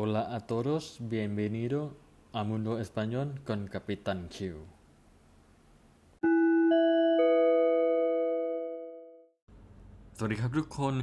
[0.00, 1.96] Hola a todos, bienvenido
[2.32, 4.36] a Mundo Español con Capitán Q
[10.16, 10.94] สวัสดีครับทุกคน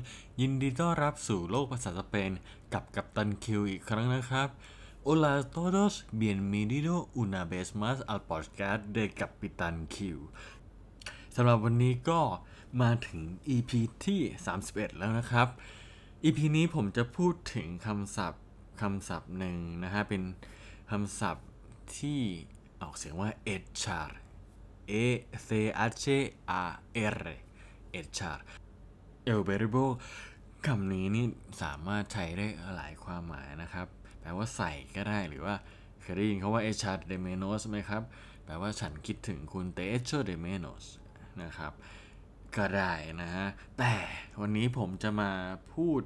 [0.41, 2.31] ยินดีต้อนรับสู่โลกภาษาสเปน
[2.73, 4.49] กับกัปตันคิวอีกครั้งนะครับ
[5.05, 9.97] Hola a todos, bienvenido una vez más al podcast de Capitán Q
[11.35, 12.21] สำหรับวันนี้ก็
[12.81, 13.21] มาถึง
[13.55, 13.71] EP
[14.05, 14.21] ที่
[14.59, 15.47] 31 แล้วนะครับ
[16.23, 18.44] EP นี้ผมจะพูดถึงคำศัพท์
[18.81, 20.23] คำศัพท์หนึ่งนะฮะ เป็น
[20.91, 21.47] คำศัพท์
[21.97, 22.21] ที่
[22.81, 24.11] ออกเสียงว่า echar
[25.03, 25.05] e
[25.47, 25.49] c
[26.05, 26.07] h
[26.61, 26.63] a
[27.15, 27.25] r
[27.99, 28.39] echar
[29.31, 29.85] el verbo
[30.65, 31.25] คำนี้นี่
[31.61, 33.87] สามารถใช้ได้หลายความหมายนะครับ
[34.21, 35.55] แปลว่าใส่ก็ได้หรือว่า
[36.01, 38.03] เคยได้ยินเขาว่า echar de menos ไหมครับ
[38.45, 40.85] แปลว่าฉันคิดถึงคุณ te echo de menos
[41.43, 41.73] นะครับ
[42.57, 43.47] ก็ได้นะฮะ
[43.79, 43.93] แต่
[44.41, 45.31] วันนี้ผมจะมา
[45.73, 46.01] พูด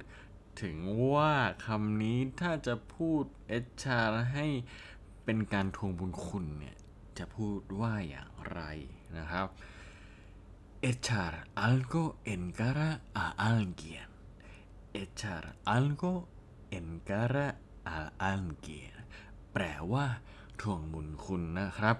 [0.62, 0.76] ถึง
[1.12, 1.34] ว่า
[1.66, 4.00] คำนี้ถ้าจะพูดเอชา
[4.34, 4.46] ให้
[5.24, 6.76] เป็นการทวงบุญคุณเนี่ย
[7.18, 8.60] จะพูดว่าอย่างไร
[9.18, 9.48] นะครับ
[10.90, 11.34] echar
[11.66, 12.90] algo en cara
[13.24, 14.10] a alguien
[15.02, 15.44] echar
[15.76, 16.14] algo
[16.76, 17.46] en cara
[17.96, 18.00] a
[18.32, 18.94] alguien
[19.52, 20.06] แปลว่า
[20.60, 21.96] ทวงบุญคุณนะครับ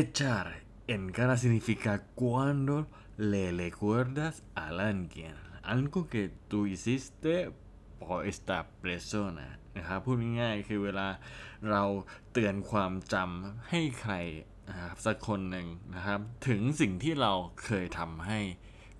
[0.00, 0.46] echar
[0.94, 2.76] en cara significa cuando
[3.30, 7.32] le recuerdas a alguien algo que tú hiciste
[8.00, 9.46] por esta persona
[9.76, 11.08] นะครับพูดง่ายๆคือเวลา
[11.70, 11.82] เรา
[12.32, 14.14] เตือนความจำให้ใคร
[14.68, 17.32] นะครับสักคนหนึ่งนะครับ ถึงสิ่งที่เรา
[17.64, 18.40] เคยทำให้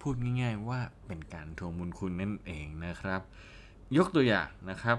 [0.01, 3.21] พูดง่าย ๆ ว่าเป็นการทวงบุญคุณนั่นเองนะครับ
[3.97, 4.99] ยกตัวอย่างนะครับ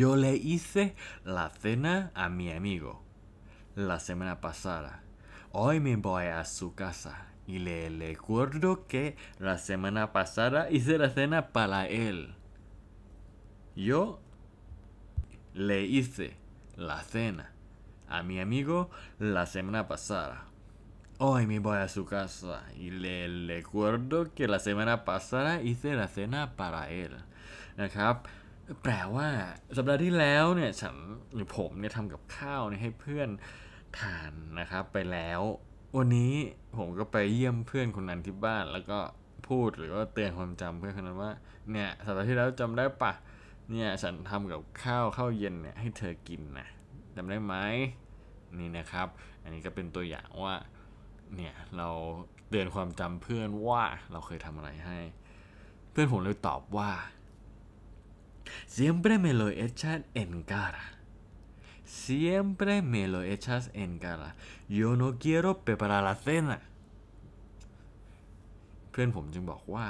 [0.00, 0.84] yo le hice
[1.34, 2.94] la cena a mi amigo
[3.88, 4.92] la semana pasada
[5.58, 7.14] hoy me voy a su casa
[7.48, 12.34] y le recuerdo que la semana pasada hice la cena para él.
[13.74, 14.20] Yo
[15.54, 16.36] le hice
[16.76, 17.52] la cena
[18.06, 20.44] a mi amigo la semana pasada.
[21.16, 26.06] Hoy me voy a su casa y le recuerdo que la semana pasada hice la
[26.06, 27.12] cena para él
[27.82, 28.14] นะครับ
[28.82, 29.28] แปลว่า
[29.76, 30.96] สัปดาห์ที่แล้วเนี่ยฉัน
[31.34, 33.28] หรือผมเนี่ยทำกับข้าวเนี่ยให้เพื่อน
[33.98, 35.40] ทานนะครับไปแล้ว
[35.96, 36.32] วันนี้
[36.76, 38.98] ผมก็ไปเยี่ยมเพื่อนคนนั้นที่บ้าน แล้วก็
[39.48, 41.32] พูดหรือว่าเตือนความจำเพื่อนคนนั้นว่า
[41.70, 43.12] เนี่ยสัปดาห์ที่แล้วจำได้ปะ
[43.70, 46.68] เนี่ยฉันทำกับข้าวข้าวเย็นเนี่ยให้เธอกินนะ
[47.16, 47.54] จำได้ไหม
[48.58, 49.08] นี่นะครับ
[49.42, 50.54] อันนี้ก็เป็นตัวอย่างว่า
[51.34, 51.88] เนี่ยเรา
[52.48, 54.98] เตือนความจำเพื่อนว่าเราเคยทำอะไรให้
[55.90, 56.90] เพื่อนผมเลยตอบว่า
[58.74, 60.84] siempre me lo echan en cara
[61.88, 64.34] siempre me lo echas en cara
[64.68, 66.58] yo no quiero preparar la cena
[68.90, 69.86] เพื่อนผมจึงบอกว่า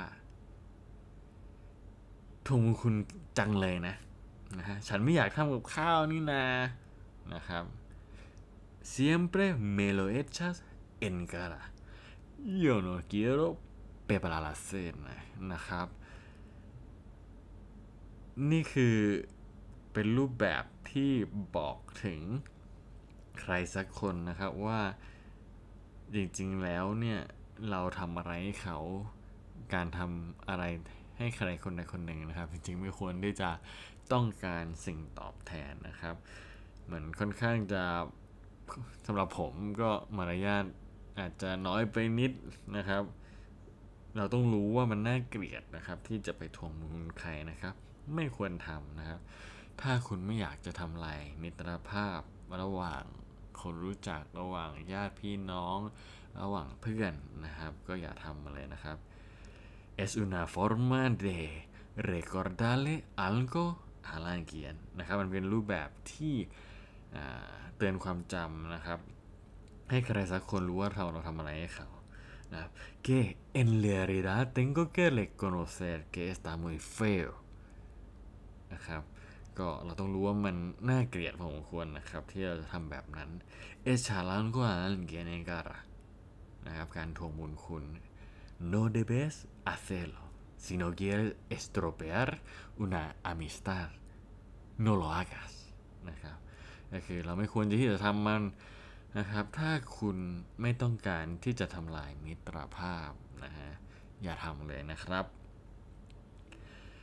[2.46, 2.94] ทวงคุณ
[3.38, 3.94] จังเลยนะ
[4.58, 6.44] นะฮะฉันไม่อยากทำกับข้าวนี่นา
[7.34, 7.64] นะครับ
[8.92, 9.44] siempre
[9.76, 10.56] me lo echas
[11.06, 11.62] en cara
[12.64, 13.46] yo no quiero
[14.08, 15.14] preparar la cena
[15.52, 15.88] นะครับ
[18.50, 18.96] นี่คือ
[19.92, 21.10] เป็นรูปแบบที่
[21.56, 22.20] บอกถึง
[23.40, 24.80] ใครสักคนนะครับว่า
[26.14, 27.20] จริงๆแล้วเนี่ย
[27.70, 28.78] เราทำอะไรให้เขา
[29.74, 30.64] การทำอะไร
[31.18, 33.50] ให้ใครคนใดคนหนึ่งนะครับ จริงๆไม่ควรที่จะ
[34.12, 36.16] ต้องการสิ่งตอบแทนนะครับ
[36.84, 37.82] เหมือนค่อนข้างจะ
[39.06, 40.64] สำหรับผมก็มารยาท
[41.18, 42.32] อาจจะน้อยไปนิด
[42.76, 43.02] นะครับ
[44.16, 47.74] เราต้องรู้ว่ามันน่าเกลียดนะครับ ที่จะไปทวงบุญใครนะครับ
[48.14, 49.20] ไม่ควรทำนะครับ
[49.80, 52.20] ถ้าคุณไม่อยากจะทำลายมิตรภาพ
[52.62, 53.04] ระหว่าง
[53.60, 55.78] คนรู้จักระหว่างญาติพี่น้อง
[56.40, 57.12] ระหว่างเพื่อน
[57.44, 58.98] นะครับ ก็อย่าทำมาเลยนะครับ
[60.04, 61.38] es una forma de
[62.10, 62.94] recordarle
[63.28, 63.66] algo
[64.14, 66.34] a alguien นะครับ มันเป็นรูปแบบที่
[67.76, 68.98] เตือนความจำนะครับ
[69.90, 71.88] ให้ใครสักคนรู้ว่าเราเราทำอะไรให้เขา
[72.52, 72.70] นะครับ
[73.06, 73.20] que
[73.60, 77.30] en realidad tengo que reconocer que está muy feo
[78.72, 79.02] นะครับ
[79.58, 80.56] ก็เราต้องรู้ว่ามัน
[80.90, 83.30] น่าเกลียดพอสมควรนะครับ ที่เราจะทำแบบนั้น
[83.92, 85.78] echar algo a alguien en cara
[86.66, 87.84] นะครับการทวงบุญคุณ
[88.72, 89.34] no debes
[89.68, 90.24] hacerlo
[90.64, 92.28] si no quieres estropear
[92.84, 93.88] una amistad
[94.84, 95.52] no lo hagas
[96.08, 96.36] นะครับ
[96.92, 98.42] ก็คือเราไม่ควรที่จะทำมัน
[99.18, 100.16] นะครับ ถ้าคุณ
[100.62, 103.10] ไม่ต้องการที่จะทำลายมิตรภาพ
[103.44, 103.70] นะฮะ
[104.22, 105.24] อย่าทำเลยนะครับ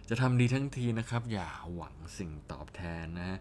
[0.09, 3.39] จะทำดีทั้งทีนะครับ อย่าหวังสิ่งตอบแทนนะฮะ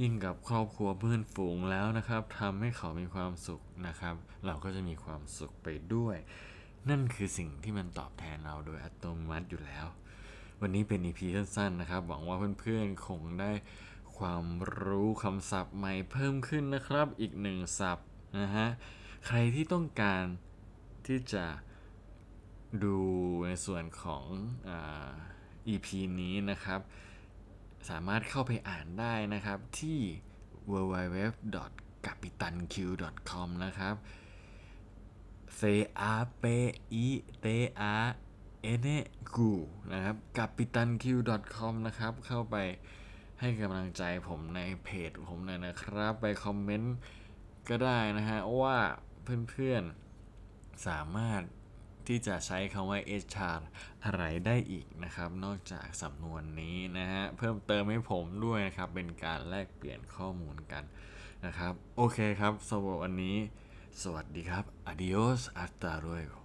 [0.00, 4.14] ยิ่งกับครอบครัวเพื่อนฝูงแล้วนะครับทำให้เขามีความสุขนะครับ
[4.46, 6.16] เราก็จะมีความสุขไปด้วย
[6.88, 9.86] นั่นคือสิ่งที่มันตอบแทนเราโดยอัตโนมัติอยู่แล้ว
[10.60, 13.52] วันนี้เป็น EP สั้นๆนะครับ หวังว่าเพื่อนๆคงได้
[14.18, 14.44] ความ
[14.82, 18.08] รู้คำศัพท์ใหม่เพิ่มขึ้นนะครับ อีกหนึ่งศัพท์
[18.38, 18.66] นะฮะ
[19.26, 20.24] ใครที่ต้องการ
[21.06, 21.44] ที่จะ
[22.84, 22.98] ดู
[23.46, 24.24] ในส่วนของ
[24.68, 25.10] อา
[25.72, 25.88] EP
[26.20, 26.80] นี้นะครับ
[27.88, 29.98] สามารถเข้าไปอ่านได้นะครับที่
[30.70, 33.94] www.capitanq.com นะครับ
[35.60, 35.62] c
[36.12, 36.44] a p
[37.04, 37.06] i
[37.44, 37.46] t
[37.94, 37.96] a
[38.84, 38.86] n
[39.34, 39.36] q
[39.92, 42.56] นะครับ capitanq.com นะครับ เข้าไป
[43.40, 46.96] ให้กำลังใจผมในเพจผมหน่อยนะครับ ไปคอมเมนต์
[47.68, 48.78] ก็ได้นะฮะว่า
[49.50, 51.42] เพื่อนๆสามารถ
[52.08, 53.58] ที่จะใช้คำว่า HR
[54.04, 60.84] อะไรได้อีกนะครับ นอกจากสำนวนนี้นะฮะ เพิ่มเติมให้ผมด้วยนะครับ เป็นการแลกเปลี่ยนข้อมูลกัน
[61.46, 63.36] นะครับ โอเคครับสำหรับวันนี้
[64.02, 66.38] สวัสดีครับ adios hasta luego